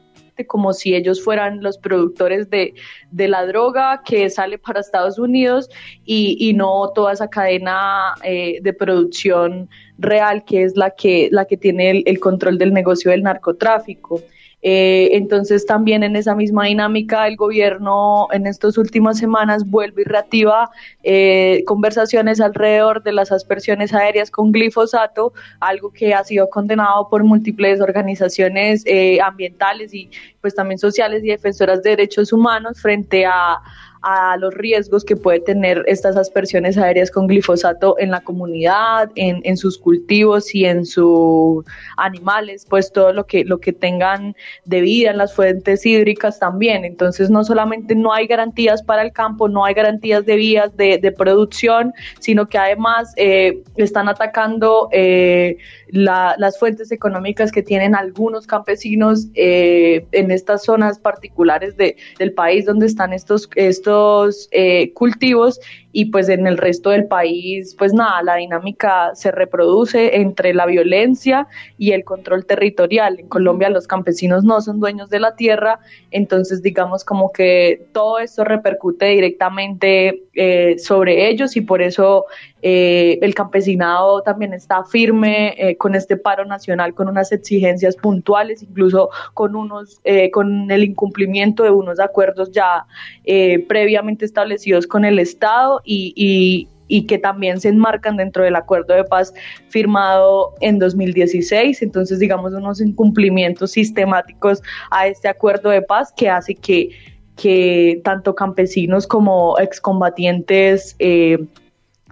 como 0.47 0.73
si 0.73 0.93
ellos 0.93 1.23
fueran 1.23 1.63
los 1.63 1.77
productores 1.77 2.49
de, 2.49 2.73
la 3.11 3.45
droga 3.45 4.01
que 4.05 4.29
sale 4.29 4.57
para 4.57 4.81
Estados 4.81 5.17
Unidos 5.17 5.69
y, 6.03 6.53
no 6.55 6.91
toda 6.93 7.13
esa 7.13 7.29
cadena 7.29 8.15
eh, 8.21 8.59
de 8.61 8.73
producción 8.73 9.69
real 9.97 10.43
que 10.43 10.63
es 10.63 10.75
la 10.75 10.89
que, 10.91 11.29
la 11.31 11.45
que 11.45 11.55
tiene 11.55 12.03
el 12.05 12.19
control 12.19 12.57
del 12.57 12.73
negocio 12.73 13.11
del 13.11 13.23
narcotráfico. 13.23 14.21
Eh, 14.67 15.15
entonces 15.15 15.63
también 15.67 16.01
en 16.01 16.15
esa 16.15 16.33
misma 16.33 16.65
dinámica 16.65 17.27
el 17.27 17.35
gobierno 17.35 18.27
en 18.31 18.47
estas 18.47 18.79
últimas 18.79 19.19
semanas 19.19 19.63
vuelve 19.69 20.01
y 20.01 20.05
reactiva 20.05 20.71
eh, 21.03 21.63
conversaciones 21.67 22.41
alrededor 22.41 23.03
de 23.03 23.11
las 23.11 23.31
aspersiones 23.31 23.93
aéreas 23.93 24.31
con 24.31 24.51
glifosato, 24.51 25.33
algo 25.59 25.91
que 25.91 26.15
ha 26.15 26.23
sido 26.23 26.49
condenado 26.49 27.07
por 27.09 27.23
múltiples 27.23 27.79
organizaciones 27.79 28.81
eh, 28.87 29.19
ambientales 29.21 29.93
y 29.93 30.09
pues 30.41 30.55
también 30.55 30.79
sociales 30.79 31.23
y 31.23 31.27
defensoras 31.27 31.83
de 31.83 31.91
derechos 31.91 32.33
humanos 32.33 32.81
frente 32.81 33.23
a 33.23 33.61
a 34.05 34.37
los 34.37 34.53
riesgos 34.53 35.03
que 35.03 35.15
puede 35.15 35.39
tener 35.39 35.83
estas 35.87 36.15
aspersiones 36.15 36.77
aéreas 36.77 37.09
con 37.09 37.25
glifosato 37.25 37.95
en 37.97 38.11
la 38.11 38.21
comunidad, 38.21 39.09
en, 39.15 39.41
en 39.43 39.57
sus 39.57 39.79
cultivos 39.79 40.53
y 40.53 40.65
en 40.65 40.85
sus 40.85 41.65
animales, 41.97 42.67
pues 42.69 42.91
todo 42.91 43.13
lo 43.13 43.25
que, 43.25 43.43
lo 43.43 43.59
que 43.59 43.73
tengan 43.73 44.35
de 44.65 44.81
vida 44.81 45.09
en 45.09 45.17
las 45.17 45.33
fuentes 45.33 45.83
hídricas 45.87 46.37
también. 46.37 46.85
Entonces 46.85 47.31
no 47.31 47.43
solamente 47.43 47.95
no 47.95 48.13
hay 48.13 48.27
garantías 48.27 48.83
para 48.83 49.01
el 49.01 49.11
campo, 49.11 49.49
no 49.49 49.65
hay 49.65 49.73
garantías 49.73 50.23
de 50.23 50.35
vías 50.35 50.77
de, 50.77 50.99
de 50.99 51.11
producción, 51.11 51.91
sino 52.19 52.47
que 52.47 52.59
además 52.59 53.11
eh, 53.17 53.63
están 53.75 54.07
atacando 54.07 54.87
eh, 54.91 55.57
las 55.87 56.59
fuentes 56.59 56.91
económicas 56.91 57.51
que 57.51 57.63
tienen 57.63 57.95
algunos 57.95 58.45
campesinos 58.45 59.27
eh, 59.33 60.05
en 60.11 60.29
estas 60.29 60.63
zonas 60.63 60.99
particulares 60.99 61.75
de, 61.75 61.95
del 62.19 62.33
país 62.33 62.65
donde 62.65 62.85
están 62.85 63.13
estos, 63.13 63.49
estos 63.55 63.94
eh, 64.51 64.91
cultivos 64.93 65.59
y 65.97 66.03
pues 66.07 66.27
en 66.27 66.45
el 66.45 66.57
resto 66.57 66.89
del 66.89 67.07
país, 67.07 67.73
pues 67.77 67.93
nada, 67.93 68.21
la 68.21 68.35
dinámica 68.35 69.15
se 69.15 69.31
reproduce 69.31 70.17
entre 70.17 70.53
la 70.53 70.65
violencia 70.65 71.47
y 71.77 71.93
el 71.93 72.03
control 72.03 72.45
territorial. 72.45 73.17
En 73.17 73.29
Colombia 73.29 73.69
los 73.69 73.87
campesinos 73.87 74.43
no 74.43 74.59
son 74.59 74.81
dueños 74.81 75.09
de 75.09 75.21
la 75.21 75.37
tierra, 75.37 75.79
entonces 76.11 76.61
digamos 76.61 77.05
como 77.05 77.31
que 77.31 77.87
todo 77.93 78.19
esto 78.19 78.43
repercute 78.43 79.05
directamente 79.05 80.23
eh, 80.33 80.77
sobre 80.79 81.29
ellos 81.29 81.55
y 81.55 81.61
por 81.61 81.81
eso 81.81 82.25
eh, 82.61 83.17
el 83.21 83.33
campesinado 83.33 84.21
también 84.21 84.53
está 84.53 84.83
firme 84.83 85.55
eh, 85.57 85.77
con 85.77 85.95
este 85.95 86.17
paro 86.17 86.43
nacional, 86.43 86.93
con 86.93 87.07
unas 87.07 87.31
exigencias 87.31 87.95
puntuales, 87.95 88.61
incluso 88.61 89.11
con 89.33 89.55
unos, 89.55 90.01
con 90.33 90.69
el 90.69 90.83
incumplimiento 90.83 91.63
de 91.63 91.71
unos 91.71 92.01
acuerdos 92.01 92.51
ya 92.51 92.85
previamente 93.69 94.25
establecidos 94.25 94.87
con 94.87 95.05
el 95.05 95.19
Estado 95.19 95.81
y, 95.85 96.67
que 97.07 97.17
también 97.17 97.59
se 97.59 97.69
enmarcan 97.69 98.17
dentro 98.17 98.43
del 98.43 98.55
acuerdo 98.55 98.93
de 98.93 99.03
paz 99.03 99.33
firmado 99.69 100.53
en 100.61 100.79
2016. 100.79 101.81
Entonces, 101.81 102.19
digamos, 102.19 102.53
unos 102.53 102.79
incumplimientos 102.79 103.71
sistemáticos 103.71 104.61
a 104.91 105.07
este 105.07 105.27
acuerdo 105.27 105.69
de 105.69 105.81
paz 105.81 106.13
que 106.15 106.29
hace 106.29 106.55
que, 106.55 108.01
tanto 108.03 108.33
campesinos 108.33 109.07
como 109.07 109.57
excombatientes 109.59 110.95
eh, 110.99 111.37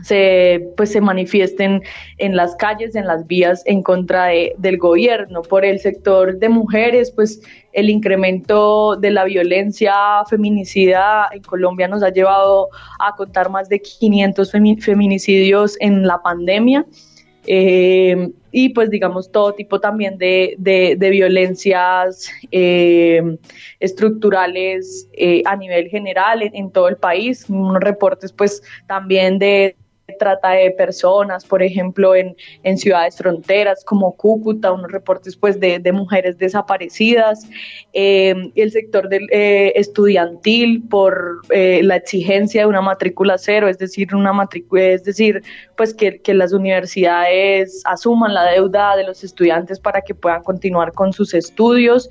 se, 0.02 0.72
pues, 0.76 0.92
se 0.92 1.02
manifiesten 1.02 1.84
en 2.18 2.36
las 2.36 2.56
calles, 2.56 2.96
en 2.96 3.06
las 3.06 3.28
vías 3.28 3.62
en 3.66 3.84
contra 3.84 4.26
de, 4.26 4.54
del 4.58 4.78
gobierno. 4.78 5.44
Por 5.44 5.66
el 5.66 5.80
sector 5.80 6.40
de 6.40 6.50
mujeres, 6.50 7.12
pues 7.12 7.42
el 7.74 7.90
incremento 7.90 8.96
de 8.96 9.12
la 9.12 9.24
violencia 9.26 9.94
feminicida 10.30 11.30
en 11.32 11.44
Colombia 11.44 11.88
nos 11.88 12.02
ha 12.04 12.10
llevado 12.10 12.70
a 13.00 13.16
contar 13.16 13.50
más 13.50 13.70
de 13.70 13.82
500 13.82 14.52
feminicidios 14.52 15.78
en 15.80 16.08
la 16.08 16.22
pandemia. 16.22 16.86
Eh, 17.46 18.32
y 18.54 18.70
pues 18.70 18.90
digamos 18.90 19.30
todo 19.32 19.54
tipo 19.54 19.82
también 19.82 20.18
de, 20.18 20.56
de, 20.58 21.10
violencias 21.10 22.30
eh, 22.52 23.22
estructurales 23.82 25.10
eh, 25.12 25.42
a 25.46 25.58
nivel 25.58 25.90
general 25.90 26.42
en, 26.42 26.56
en, 26.56 26.72
todo 26.72 26.88
el 26.88 26.96
país, 26.96 27.50
unos 27.50 27.82
reportes 27.82 28.32
pues 28.32 28.64
también 28.88 29.40
de 29.40 29.76
trata 30.20 30.52
de 30.52 30.72
personas, 30.72 31.46
por 31.46 31.64
ejemplo, 31.64 32.14
en, 32.14 32.36
en 32.64 32.78
ciudades 32.78 33.18
fronteras 33.18 33.86
como 33.86 34.16
Cúcuta, 34.16 34.74
unos 34.74 34.92
reportes 34.92 35.38
pues 35.38 35.60
de, 35.60 35.80
de 35.80 35.92
mujeres 35.94 36.38
desaparecidas, 36.38 37.48
eh, 37.94 38.52
el 38.56 38.72
sector 38.72 39.08
del, 39.08 39.28
eh, 39.32 39.72
estudiantil 39.76 40.84
por 40.90 41.42
eh, 41.52 41.82
la 41.84 41.96
exigencia 41.96 42.62
de 42.62 42.68
una 42.68 42.82
matrícula 42.82 43.38
cero, 43.38 43.70
es 43.70 43.78
decir, 43.78 44.14
una 44.14 44.34
matrícula, 44.34 44.84
es 44.84 45.06
decir, 45.06 45.42
pues 45.78 45.94
que, 45.94 46.20
que, 46.20 46.34
las 46.34 46.52
universidades 46.52 47.82
asuman 47.86 48.34
la 48.34 48.44
deuda 48.52 48.98
de 48.98 49.06
los 49.06 49.24
estudiantes 49.24 49.80
para 49.80 50.02
que 50.02 50.14
puedan 50.14 50.44
continuar 50.44 50.92
con 50.92 51.14
sus 51.14 51.34
estudios. 51.34 52.10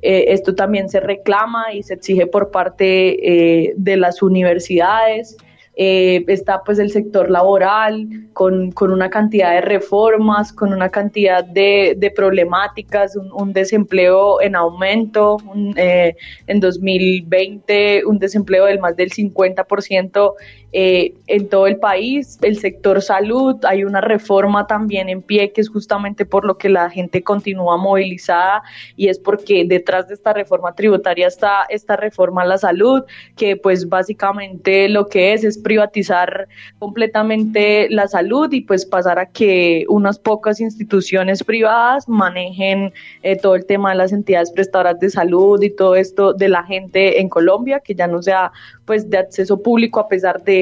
esto 0.00 0.54
también 0.54 0.88
se 0.88 1.00
reclama 1.00 1.72
y 1.72 1.82
se 1.82 1.94
exige 1.94 2.26
por 2.26 2.50
parte 2.52 3.74
de 3.76 3.96
las 3.96 4.22
universidades. 4.22 5.36
Eh, 5.80 6.24
está 6.26 6.64
pues 6.64 6.80
el 6.80 6.90
sector 6.90 7.30
laboral 7.30 8.08
con, 8.32 8.72
con, 8.72 8.92
una 8.92 9.10
cantidad 9.10 9.52
de 9.52 9.60
reformas, 9.60 10.52
con 10.52 10.72
una 10.72 10.88
cantidad 10.88 11.44
de, 11.44 11.94
de 11.96 12.10
problemáticas, 12.10 13.16
un, 13.16 13.52
desempleo 13.52 14.40
en 14.40 14.56
aumento, 14.56 15.36
eh, 15.76 16.16
en 16.48 16.58
2020 16.58 18.02
un 18.06 18.18
desempleo 18.18 18.64
del 18.64 18.80
más 18.80 18.96
del 18.96 19.10
50% 19.10 20.32
eh, 20.72 21.14
en 21.26 21.48
todo 21.48 21.66
el 21.66 21.78
país. 21.78 22.38
El 22.42 22.58
sector 22.58 23.00
salud, 23.00 23.56
hay 23.64 23.84
una 23.84 24.02
reforma 24.02 24.66
también 24.66 25.08
en 25.08 25.22
pie 25.22 25.50
que 25.52 25.62
es 25.62 25.68
justamente 25.70 26.26
por 26.26 26.44
lo 26.44 26.58
que 26.58 26.68
la 26.68 26.90
gente 26.90 27.22
continúa 27.22 27.78
movilizada 27.78 28.62
y 28.94 29.08
es 29.08 29.18
porque 29.18 29.64
detrás 29.66 30.08
de 30.08 30.14
esta 30.14 30.34
reforma 30.34 30.74
tributaria 30.74 31.26
está 31.26 31.64
esta 31.70 31.96
reforma 31.96 32.42
a 32.42 32.44
la 32.44 32.58
salud, 32.58 33.02
que 33.36 33.56
pues 33.56 33.88
básicamente 33.88 34.90
lo 34.90 35.06
que 35.06 35.32
es 35.32 35.42
es 35.42 35.56
privatizar 35.56 36.48
completamente 36.78 37.88
la 37.88 38.06
salud 38.06 38.52
y 38.52 38.60
pues 38.60 38.84
pasar 38.84 39.18
a 39.18 39.26
que 39.26 39.86
unas 39.88 40.18
pocas 40.18 40.60
instituciones 40.60 41.42
privadas 41.44 42.08
manejen 42.08 42.92
eh, 43.22 43.36
todo 43.36 43.54
el 43.54 43.64
tema 43.64 43.90
de 43.90 43.96
las 43.96 44.12
entidades 44.12 44.50
prestadoras 44.50 45.00
de 45.00 45.08
salud 45.08 45.62
y 45.62 45.70
todo 45.70 45.96
esto 45.96 46.34
de 46.34 46.48
la 46.48 46.62
gente 46.64 47.20
en 47.20 47.30
Colombia, 47.30 47.80
que 47.80 47.94
ya 47.94 48.06
no 48.06 48.22
sea 48.22 48.52
pues 48.84 49.08
de 49.10 49.18
acceso 49.18 49.62
público 49.62 50.00
a 50.00 50.08
pesar 50.08 50.42
de, 50.42 50.57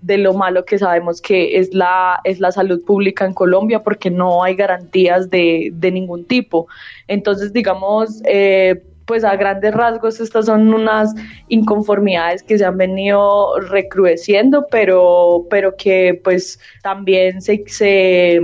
de, 0.00 0.18
lo 0.18 0.32
malo 0.34 0.64
que 0.64 0.78
sabemos 0.78 1.20
que 1.20 1.58
es 1.58 1.74
la, 1.74 2.20
es 2.24 2.40
la 2.40 2.52
salud 2.52 2.84
pública 2.84 3.24
en 3.24 3.34
Colombia 3.34 3.82
porque 3.82 4.10
no 4.10 4.42
hay 4.42 4.54
garantías 4.54 5.30
de, 5.30 5.70
de 5.72 5.90
ningún 5.90 6.24
tipo. 6.24 6.66
Entonces, 7.06 7.52
digamos, 7.52 8.22
eh, 8.24 8.82
pues 9.10 9.24
a 9.24 9.34
grandes 9.34 9.74
rasgos 9.74 10.20
estas 10.20 10.46
son 10.46 10.72
unas 10.72 11.12
inconformidades 11.48 12.44
que 12.44 12.56
se 12.56 12.64
han 12.64 12.76
venido 12.76 13.58
recrudeciendo, 13.58 14.66
pero, 14.70 15.46
pero 15.50 15.74
que 15.76 16.20
pues 16.22 16.60
también 16.82 17.42
se, 17.42 17.64
se 17.66 18.40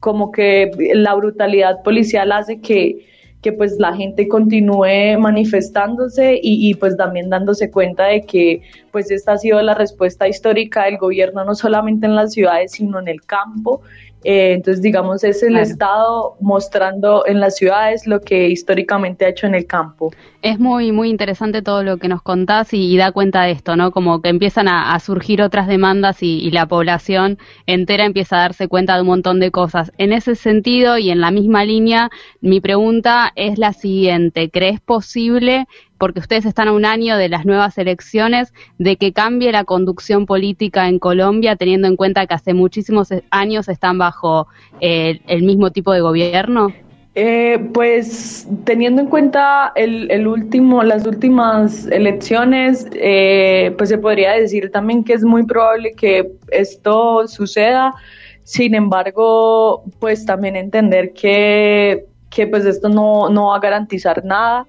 como 0.00 0.32
que 0.32 0.70
la 0.94 1.14
brutalidad 1.14 1.82
policial 1.82 2.32
hace 2.32 2.60
que 2.60 3.06
que 3.42 3.52
pues 3.52 3.76
la 3.78 3.94
gente 3.94 4.28
continúe 4.28 5.18
manifestándose 5.18 6.34
y, 6.40 6.70
y, 6.70 6.74
pues 6.74 6.96
también 6.96 7.28
dándose 7.28 7.70
cuenta 7.70 8.06
de 8.06 8.22
que 8.22 8.62
pues 8.92 9.10
esta 9.10 9.32
ha 9.32 9.38
sido 9.38 9.60
la 9.60 9.74
respuesta 9.74 10.28
histórica 10.28 10.84
del 10.84 10.96
gobierno 10.96 11.44
no 11.44 11.54
solamente 11.54 12.06
en 12.06 12.14
las 12.14 12.32
ciudades 12.32 12.72
sino 12.72 13.00
en 13.00 13.08
el 13.08 13.22
campo 13.22 13.82
eh, 14.24 14.52
entonces, 14.52 14.82
digamos, 14.82 15.24
es 15.24 15.42
el 15.42 15.56
Estado 15.56 16.36
mostrando 16.40 17.24
en 17.26 17.40
las 17.40 17.56
ciudades 17.56 18.06
lo 18.06 18.20
que 18.20 18.48
históricamente 18.48 19.24
ha 19.24 19.28
hecho 19.28 19.46
en 19.46 19.54
el 19.54 19.66
campo. 19.66 20.12
Es 20.42 20.58
muy, 20.58 20.92
muy 20.92 21.08
interesante 21.08 21.62
todo 21.62 21.82
lo 21.82 21.96
que 21.98 22.08
nos 22.08 22.22
contás 22.22 22.72
y, 22.72 22.96
da 22.96 23.12
cuenta 23.12 23.42
de 23.42 23.52
esto, 23.52 23.76
¿no? 23.76 23.90
Como 23.90 24.22
que 24.22 24.28
empiezan 24.28 24.68
a, 24.68 24.98
surgir 25.00 25.42
otras 25.42 25.66
demandas 25.66 26.22
y, 26.22 26.50
la 26.52 26.66
población 26.66 27.38
entera 27.66 28.04
empieza 28.04 28.36
a 28.36 28.40
darse 28.40 28.68
cuenta 28.68 28.94
de 28.94 29.02
un 29.02 29.08
montón 29.08 29.40
de 29.40 29.50
cosas. 29.50 29.92
En 29.98 30.12
ese 30.12 30.34
sentido 30.34 30.98
y 30.98 31.10
en 31.10 31.20
la 31.20 31.30
misma 31.30 31.64
línea, 31.64 32.10
mi 32.40 32.60
pregunta 32.60 33.32
es 33.36 33.58
la 33.58 33.72
siguiente. 33.72 34.50
¿Crees 34.50 34.80
posible 34.80 35.66
porque 36.02 36.18
ustedes 36.18 36.46
están 36.46 36.66
a 36.66 36.72
un 36.72 36.84
año 36.84 37.16
de 37.16 37.28
las 37.28 37.46
nuevas 37.46 37.78
elecciones, 37.78 38.52
de 38.76 38.96
que 38.96 39.12
cambie 39.12 39.52
la 39.52 39.62
conducción 39.62 40.26
política 40.26 40.88
en 40.88 40.98
Colombia, 40.98 41.54
teniendo 41.54 41.86
en 41.86 41.94
cuenta 41.94 42.26
que 42.26 42.34
hace 42.34 42.54
muchísimos 42.54 43.10
años 43.30 43.68
están 43.68 43.98
bajo 43.98 44.48
eh, 44.80 45.20
el 45.28 45.44
mismo 45.44 45.70
tipo 45.70 45.92
de 45.92 46.00
gobierno? 46.00 46.72
Eh, 47.14 47.68
pues 47.72 48.48
teniendo 48.64 49.02
en 49.02 49.06
cuenta 49.06 49.70
el, 49.76 50.26
último, 50.26 50.82
las 50.82 51.06
últimas 51.06 51.86
elecciones, 51.86 52.88
eh, 52.94 53.72
pues 53.78 53.90
se 53.90 53.98
podría 53.98 54.32
decir 54.32 54.72
también 54.72 55.04
que 55.04 55.12
es 55.12 55.22
muy 55.22 55.44
probable 55.46 55.92
que 55.92 56.32
esto 56.50 57.28
suceda. 57.28 57.94
Sin 58.42 58.74
embargo, 58.74 59.84
pues 60.00 60.26
también 60.26 60.56
entender 60.56 61.12
que, 61.12 62.06
que 62.28 62.48
pues 62.48 62.64
esto 62.64 62.88
no, 62.88 63.28
no 63.28 63.50
va 63.50 63.56
a 63.58 63.60
garantizar 63.60 64.24
nada. 64.24 64.66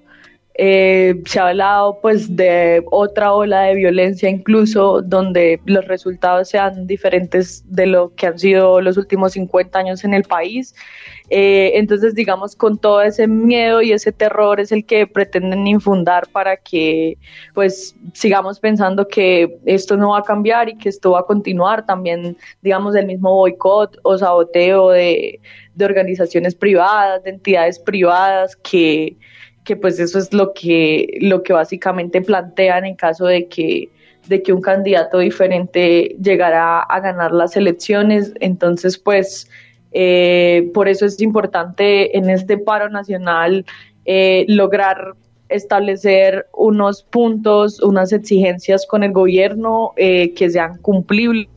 Eh, 0.56 1.20
se 1.26 1.40
ha 1.40 1.48
hablado 1.48 1.98
pues 2.00 2.36
de 2.36 2.84
otra 2.92 3.32
ola 3.32 3.62
de 3.62 3.74
violencia 3.74 4.28
incluso 4.28 5.02
donde 5.02 5.60
los 5.66 5.84
resultados 5.88 6.48
sean 6.48 6.86
diferentes 6.86 7.64
de 7.66 7.86
lo 7.86 8.14
que 8.14 8.28
han 8.28 8.38
sido 8.38 8.80
los 8.80 8.96
últimos 8.96 9.32
50 9.32 9.76
años 9.76 10.04
en 10.04 10.14
el 10.14 10.22
país. 10.22 10.72
Eh, 11.30 11.72
entonces 11.74 12.14
digamos 12.14 12.54
con 12.54 12.78
todo 12.78 13.02
ese 13.02 13.26
miedo 13.26 13.82
y 13.82 13.92
ese 13.92 14.12
terror 14.12 14.60
es 14.60 14.70
el 14.70 14.84
que 14.84 15.08
pretenden 15.08 15.66
infundar 15.66 16.28
para 16.28 16.56
que 16.56 17.18
pues 17.54 17.96
sigamos 18.12 18.60
pensando 18.60 19.08
que 19.08 19.58
esto 19.64 19.96
no 19.96 20.10
va 20.10 20.18
a 20.18 20.22
cambiar 20.22 20.68
y 20.68 20.76
que 20.78 20.88
esto 20.88 21.12
va 21.12 21.20
a 21.20 21.24
continuar. 21.24 21.84
También 21.84 22.36
digamos 22.62 22.94
el 22.94 23.06
mismo 23.06 23.34
boicot 23.34 23.98
o 24.04 24.16
saboteo 24.18 24.90
de, 24.90 25.40
de 25.74 25.84
organizaciones 25.84 26.54
privadas, 26.54 27.24
de 27.24 27.30
entidades 27.30 27.80
privadas 27.80 28.54
que 28.54 29.16
que 29.64 29.76
pues 29.76 29.98
eso 29.98 30.18
es 30.18 30.32
lo 30.32 30.52
que, 30.52 31.18
lo 31.20 31.42
que 31.42 31.52
básicamente 31.52 32.20
plantean 32.20 32.84
en 32.84 32.94
caso 32.94 33.26
de 33.26 33.48
que, 33.48 33.88
de 34.28 34.42
que 34.42 34.52
un 34.52 34.60
candidato 34.60 35.18
diferente 35.18 36.16
llegara 36.22 36.80
a 36.80 37.00
ganar 37.00 37.32
las 37.32 37.56
elecciones. 37.56 38.32
Entonces, 38.40 38.98
pues, 38.98 39.50
eh, 39.92 40.70
por 40.74 40.88
eso 40.88 41.06
es 41.06 41.20
importante 41.20 42.16
en 42.16 42.28
este 42.28 42.58
paro 42.58 42.90
nacional 42.90 43.64
eh, 44.04 44.44
lograr 44.48 45.14
establecer 45.48 46.46
unos 46.52 47.02
puntos, 47.02 47.80
unas 47.80 48.12
exigencias 48.12 48.86
con 48.86 49.02
el 49.02 49.12
gobierno 49.12 49.92
eh, 49.96 50.34
que 50.34 50.50
sean 50.50 50.78
cumplibles 50.78 51.48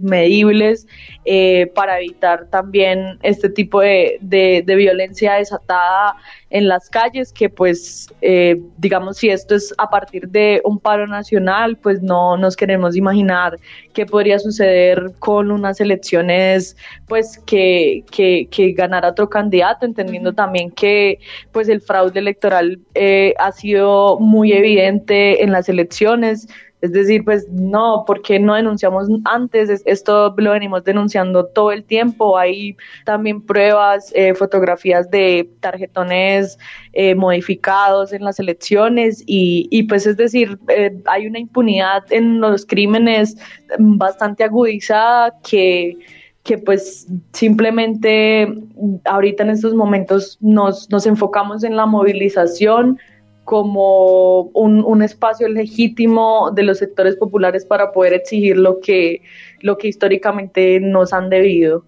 medibles, 0.00 0.86
eh, 1.24 1.70
para 1.74 1.98
evitar 1.98 2.46
también 2.46 3.18
este 3.22 3.50
tipo 3.50 3.80
de, 3.80 4.18
de, 4.20 4.62
violencia 4.76 5.34
desatada 5.34 6.14
en 6.50 6.68
las 6.68 6.88
calles, 6.88 7.32
que 7.32 7.50
pues 7.50 8.08
eh, 8.22 8.60
digamos 8.78 9.18
si 9.18 9.28
esto 9.28 9.54
es 9.54 9.74
a 9.76 9.90
partir 9.90 10.28
de 10.28 10.62
un 10.64 10.78
paro 10.78 11.06
nacional, 11.06 11.76
pues 11.76 12.00
no 12.00 12.36
nos 12.36 12.56
queremos 12.56 12.96
imaginar 12.96 13.58
qué 13.92 14.06
podría 14.06 14.38
suceder 14.38 15.12
con 15.18 15.50
unas 15.50 15.80
elecciones 15.80 16.76
pues 17.06 17.38
que, 17.46 18.04
que, 18.10 18.48
que 18.50 18.72
ganara 18.72 19.08
otro 19.08 19.28
candidato, 19.28 19.84
entendiendo 19.84 20.32
también 20.32 20.70
que 20.70 21.18
pues 21.52 21.68
el 21.68 21.80
fraude 21.80 22.18
electoral 22.18 22.78
eh, 22.94 23.34
ha 23.38 23.52
sido 23.52 24.18
muy 24.18 24.52
evidente 24.52 25.42
en 25.42 25.52
las 25.52 25.68
elecciones, 25.68 26.48
es 26.80 26.92
decir, 26.92 27.24
pues 27.24 27.48
no, 27.50 28.04
porque 28.06 28.38
no 28.38 28.54
denunciamos 28.54 29.08
antes? 29.24 29.82
Esto 29.84 30.34
lo 30.36 30.52
venimos 30.52 30.84
denunciando 30.84 31.46
todo 31.46 31.72
el 31.72 31.82
tiempo. 31.84 32.38
Hay 32.38 32.76
también 33.04 33.42
pruebas, 33.42 34.12
eh, 34.14 34.34
fotografías 34.34 35.10
de 35.10 35.50
tarjetones 35.60 36.58
eh, 36.92 37.14
modificados 37.14 38.12
en 38.12 38.22
las 38.22 38.38
elecciones 38.38 39.24
y, 39.26 39.66
y 39.70 39.84
pues 39.84 40.06
es 40.06 40.16
decir, 40.16 40.58
eh, 40.68 40.96
hay 41.06 41.26
una 41.26 41.40
impunidad 41.40 42.04
en 42.10 42.40
los 42.40 42.64
crímenes 42.64 43.36
bastante 43.78 44.44
agudizada 44.44 45.34
que 45.42 45.98
que 46.48 46.56
pues 46.56 47.06
simplemente 47.34 48.48
ahorita 49.04 49.42
en 49.42 49.50
estos 49.50 49.74
momentos 49.74 50.38
nos, 50.40 50.88
nos 50.88 51.04
enfocamos 51.04 51.62
en 51.62 51.76
la 51.76 51.84
movilización, 51.84 52.98
como 53.48 54.42
un, 54.52 55.02
espacio 55.02 55.48
legítimo 55.48 56.50
de 56.50 56.64
los 56.64 56.76
sectores 56.76 57.16
populares 57.16 57.64
para 57.64 57.92
poder 57.92 58.12
exigir 58.12 58.58
lo 58.58 58.78
que, 58.78 59.22
lo 59.60 59.78
que 59.78 59.88
históricamente 59.88 60.78
nos 60.80 61.14
han 61.14 61.30
debido. 61.30 61.82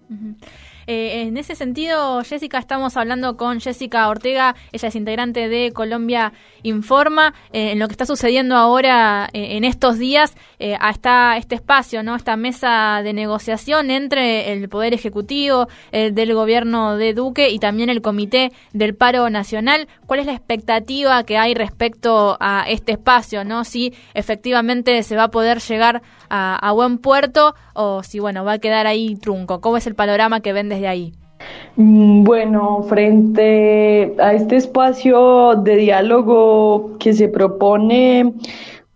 Eh, 0.87 1.23
en 1.23 1.37
ese 1.37 1.55
sentido, 1.55 2.23
Jessica, 2.23 2.57
estamos 2.59 2.97
hablando 2.97 3.37
con 3.37 3.59
Jessica 3.59 4.09
Ortega, 4.09 4.55
ella 4.71 4.87
es 4.87 4.95
integrante 4.95 5.49
de 5.49 5.71
Colombia 5.71 6.33
Informa, 6.63 7.33
eh, 7.53 7.71
en 7.71 7.79
lo 7.79 7.87
que 7.87 7.93
está 7.93 8.05
sucediendo 8.05 8.55
ahora 8.55 9.29
eh, 9.33 9.57
en 9.57 9.63
estos 9.63 9.97
días, 9.97 10.35
está 10.59 11.37
este 11.37 11.55
espacio, 11.55 12.03
no 12.03 12.15
esta 12.15 12.35
mesa 12.35 13.01
de 13.03 13.13
negociación 13.13 13.89
entre 13.89 14.53
el 14.53 14.69
Poder 14.69 14.93
Ejecutivo 14.93 15.67
del 15.91 16.33
gobierno 16.35 16.97
de 16.97 17.13
Duque 17.13 17.49
y 17.49 17.57
también 17.57 17.89
el 17.89 18.03
Comité 18.03 18.51
del 18.71 18.95
Paro 18.95 19.29
Nacional. 19.31 19.87
¿Cuál 20.05 20.19
es 20.19 20.27
la 20.27 20.33
expectativa 20.33 21.23
que 21.23 21.37
hay 21.37 21.55
respecto 21.55 22.37
a 22.39 22.65
este 22.67 22.91
espacio? 22.91 23.43
¿no? 23.43 23.63
Si 23.63 23.93
efectivamente 24.13 25.01
se 25.01 25.15
va 25.15 25.23
a 25.23 25.31
poder 25.31 25.59
llegar 25.59 26.03
a, 26.31 26.71
buen 26.71 26.97
puerto 26.97 27.55
o 27.73 28.03
si 28.03 28.19
bueno 28.19 28.45
va 28.45 28.53
a 28.53 28.59
quedar 28.59 28.87
ahí 28.87 29.15
trunco. 29.15 29.61
¿Cómo 29.61 29.77
es 29.77 29.85
el 29.87 29.95
panorama 29.95 30.39
que 30.39 30.53
ven 30.53 30.69
desde 30.69 30.87
ahí? 30.87 31.13
Mm, 31.75 32.23
bueno, 32.23 32.83
frente 32.83 34.15
a 34.19 34.33
este 34.33 34.57
espacio 34.57 35.55
de 35.55 35.75
diálogo 35.75 36.97
que 36.99 37.13
se 37.13 37.27
propone, 37.27 38.33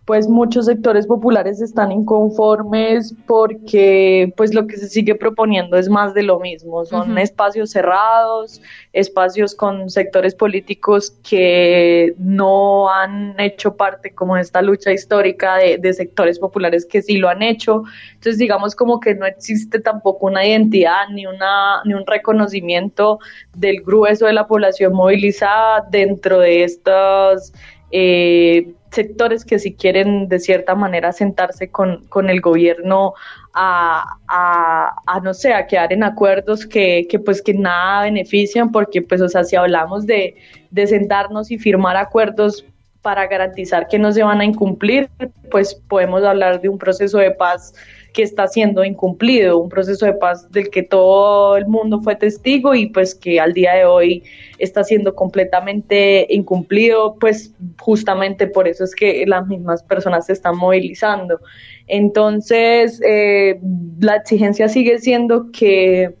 pues 0.06 0.28
muchos 0.28 0.66
sectores 0.66 1.04
populares 1.04 1.60
están 1.60 1.90
inconformes 1.90 3.12
porque 3.26 4.32
pues 4.36 4.54
lo 4.54 4.68
que 4.68 4.76
se 4.76 4.88
sigue 4.88 5.16
proponiendo 5.16 5.76
es 5.76 5.88
más 5.88 6.14
de 6.14 6.22
lo 6.22 6.38
mismo, 6.38 6.84
son 6.84 7.18
espacios 7.18 7.70
cerrados, 7.70 8.62
espacios 8.92 9.56
con 9.56 9.90
sectores 9.90 10.36
políticos 10.36 11.10
que 11.28 12.14
no 12.18 12.88
han 12.88 13.38
hecho 13.40 13.76
parte 13.76 14.14
como 14.14 14.36
de 14.36 14.42
esta 14.42 14.62
lucha 14.62 14.92
histórica 14.92 15.56
de, 15.56 15.76
de 15.78 15.92
sectores 15.92 16.38
populares 16.38 16.86
que 16.86 17.02
sí 17.02 17.16
lo 17.16 17.28
han 17.28 17.42
hecho, 17.42 17.82
entonces 18.14 18.38
digamos 18.38 18.76
como 18.76 19.00
que 19.00 19.16
no 19.16 19.26
existe 19.26 19.80
tampoco 19.80 20.26
una 20.26 20.46
identidad 20.46 21.08
ni 21.10 21.26
una 21.26 21.82
ni 21.84 21.94
un 21.94 22.06
reconocimiento 22.06 23.18
del 23.56 23.82
grueso 23.82 24.26
de 24.26 24.34
la 24.34 24.46
población 24.46 24.92
movilizada 24.92 25.84
dentro 25.90 26.38
de 26.38 26.62
estas 26.62 27.52
eh, 27.90 28.72
sectores 28.90 29.44
que 29.44 29.58
si 29.58 29.74
quieren 29.74 30.28
de 30.28 30.38
cierta 30.38 30.74
manera 30.74 31.12
sentarse 31.12 31.70
con, 31.70 32.04
con 32.08 32.30
el 32.30 32.40
gobierno 32.40 33.14
a, 33.54 34.04
a, 34.28 35.20
no 35.20 35.34
sé, 35.34 35.54
a 35.54 35.66
quedar 35.66 35.92
en 35.92 36.04
acuerdos 36.04 36.66
que, 36.66 37.06
que, 37.08 37.18
pues 37.18 37.40
que 37.42 37.54
nada 37.54 38.02
benefician, 38.02 38.70
porque 38.70 39.02
pues 39.02 39.20
o 39.20 39.28
sea, 39.28 39.44
si 39.44 39.56
hablamos 39.56 40.06
de, 40.06 40.36
de 40.70 40.86
sentarnos 40.86 41.50
y 41.50 41.58
firmar 41.58 41.96
acuerdos 41.96 42.64
para 43.02 43.26
garantizar 43.26 43.86
que 43.88 43.98
no 43.98 44.12
se 44.12 44.22
van 44.22 44.40
a 44.40 44.44
incumplir, 44.44 45.08
pues 45.50 45.74
podemos 45.74 46.24
hablar 46.24 46.60
de 46.60 46.68
un 46.68 46.76
proceso 46.76 47.18
de 47.18 47.30
paz 47.30 47.72
que 48.16 48.22
está 48.22 48.48
siendo 48.48 48.82
incumplido, 48.82 49.58
un 49.58 49.68
proceso 49.68 50.06
de 50.06 50.14
paz 50.14 50.50
del 50.50 50.70
que 50.70 50.82
todo 50.82 51.58
el 51.58 51.66
mundo 51.66 52.00
fue 52.00 52.16
testigo 52.16 52.74
y 52.74 52.86
pues 52.86 53.14
que 53.14 53.38
al 53.38 53.52
día 53.52 53.74
de 53.74 53.84
hoy 53.84 54.22
está 54.58 54.82
siendo 54.84 55.14
completamente 55.14 56.26
incumplido, 56.30 57.18
pues 57.20 57.52
justamente 57.78 58.46
por 58.46 58.68
eso 58.68 58.84
es 58.84 58.94
que 58.94 59.26
las 59.26 59.46
mismas 59.46 59.82
personas 59.82 60.24
se 60.24 60.32
están 60.32 60.56
movilizando. 60.56 61.40
Entonces, 61.88 63.02
eh, 63.06 63.60
la 64.00 64.16
exigencia 64.16 64.70
sigue 64.70 64.98
siendo 64.98 65.52
que 65.52 66.14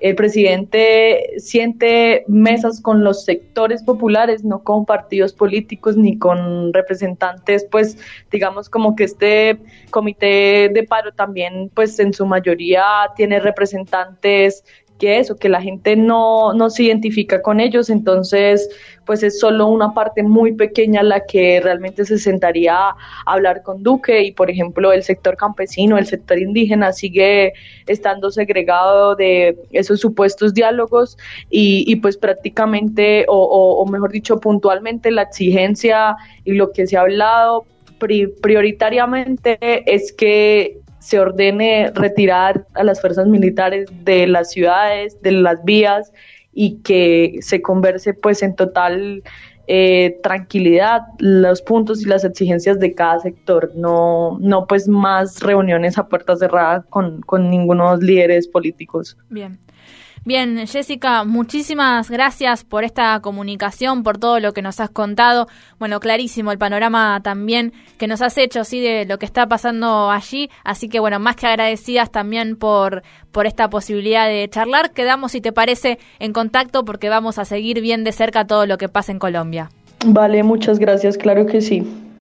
el 0.00 0.14
presidente 0.14 1.34
siente 1.38 2.24
mesas 2.26 2.80
con 2.80 3.04
los 3.04 3.24
sectores 3.24 3.82
populares, 3.82 4.44
no 4.44 4.62
con 4.62 4.86
partidos 4.86 5.32
políticos 5.32 5.96
ni 5.96 6.18
con 6.18 6.72
representantes, 6.72 7.66
pues 7.70 7.98
digamos 8.30 8.68
como 8.68 8.96
que 8.96 9.04
este 9.04 9.58
comité 9.90 10.70
de 10.72 10.86
paro 10.88 11.12
también, 11.12 11.70
pues 11.74 11.98
en 11.98 12.12
su 12.12 12.26
mayoría 12.26 12.84
tiene 13.16 13.40
representantes 13.40 14.64
que 15.00 15.18
eso, 15.18 15.36
que 15.36 15.48
la 15.48 15.60
gente 15.60 15.96
no, 15.96 16.52
no 16.52 16.70
se 16.70 16.84
identifica 16.84 17.42
con 17.42 17.58
ellos, 17.58 17.90
entonces 17.90 18.68
pues 19.06 19.24
es 19.24 19.40
solo 19.40 19.66
una 19.66 19.92
parte 19.92 20.22
muy 20.22 20.52
pequeña 20.52 21.02
la 21.02 21.26
que 21.26 21.60
realmente 21.60 22.04
se 22.04 22.18
sentaría 22.18 22.76
a 22.76 22.96
hablar 23.24 23.62
con 23.64 23.82
Duque 23.82 24.22
y 24.22 24.30
por 24.30 24.50
ejemplo 24.50 24.92
el 24.92 25.02
sector 25.02 25.36
campesino, 25.36 25.98
el 25.98 26.06
sector 26.06 26.38
indígena 26.38 26.92
sigue 26.92 27.54
estando 27.88 28.30
segregado 28.30 29.16
de 29.16 29.58
esos 29.72 29.98
supuestos 29.98 30.54
diálogos 30.54 31.18
y, 31.50 31.96
pues 31.96 32.16
prácticamente 32.16 33.24
o, 33.26 33.84
mejor 33.90 34.12
dicho 34.12 34.38
puntualmente 34.38 35.10
la 35.10 35.22
exigencia 35.22 36.14
y 36.44 36.52
lo 36.52 36.70
que 36.70 36.86
se 36.86 36.96
ha 36.96 37.00
hablado 37.00 37.64
prioritariamente 37.98 39.58
es 39.92 40.12
que 40.12 40.79
se 41.00 41.18
ordene 41.18 41.90
retirar 41.94 42.66
a 42.74 42.84
las 42.84 43.00
fuerzas 43.00 43.26
militares 43.26 43.88
de 44.04 44.26
las 44.26 44.52
ciudades, 44.52 45.20
de 45.22 45.32
las 45.32 45.64
vías 45.64 46.12
y 46.52 46.76
que 46.82 47.38
se 47.40 47.60
converse 47.60 48.14
pues 48.14 48.42
en 48.42 48.54
total 48.54 49.22
eh, 49.66 50.18
tranquilidad 50.22 51.02
los 51.18 51.62
puntos 51.62 52.02
y 52.02 52.06
las 52.06 52.24
exigencias 52.24 52.80
de 52.80 52.94
cada 52.94 53.20
sector, 53.20 53.70
no, 53.76 54.36
no 54.40 54.66
pues 54.66 54.88
más 54.88 55.40
reuniones 55.40 55.96
a 55.96 56.08
puertas 56.08 56.40
cerradas 56.40 56.84
con, 56.90 57.20
con 57.22 57.50
ninguno 57.50 57.84
de 57.84 57.90
los 57.92 58.02
líderes 58.02 58.48
políticos. 58.48 59.16
Bien. 59.28 59.58
Bien, 60.22 60.66
Jessica, 60.66 61.24
muchísimas 61.24 62.10
gracias 62.10 62.62
por 62.62 62.84
esta 62.84 63.18
comunicación, 63.20 64.02
por 64.02 64.18
todo 64.18 64.38
lo 64.38 64.52
que 64.52 64.60
nos 64.60 64.78
has 64.78 64.90
contado. 64.90 65.48
Bueno, 65.78 65.98
clarísimo 65.98 66.52
el 66.52 66.58
panorama 66.58 67.20
también 67.22 67.72
que 67.96 68.06
nos 68.06 68.20
has 68.20 68.36
hecho, 68.36 68.64
sí, 68.64 68.80
de 68.80 69.06
lo 69.06 69.18
que 69.18 69.24
está 69.24 69.46
pasando 69.46 70.10
allí. 70.10 70.50
Así 70.62 70.90
que, 70.90 71.00
bueno, 71.00 71.18
más 71.20 71.36
que 71.36 71.46
agradecidas 71.46 72.10
también 72.10 72.56
por, 72.56 73.02
por 73.32 73.46
esta 73.46 73.70
posibilidad 73.70 74.28
de 74.28 74.46
charlar. 74.50 74.90
Quedamos, 74.90 75.32
si 75.32 75.40
te 75.40 75.52
parece, 75.52 75.98
en 76.18 76.34
contacto 76.34 76.84
porque 76.84 77.08
vamos 77.08 77.38
a 77.38 77.46
seguir 77.46 77.80
bien 77.80 78.04
de 78.04 78.12
cerca 78.12 78.46
todo 78.46 78.66
lo 78.66 78.76
que 78.76 78.90
pasa 78.90 79.12
en 79.12 79.18
Colombia. 79.18 79.70
Vale, 80.04 80.42
muchas 80.42 80.78
gracias, 80.78 81.16
claro 81.16 81.46
que 81.46 81.62
sí. 81.62 81.82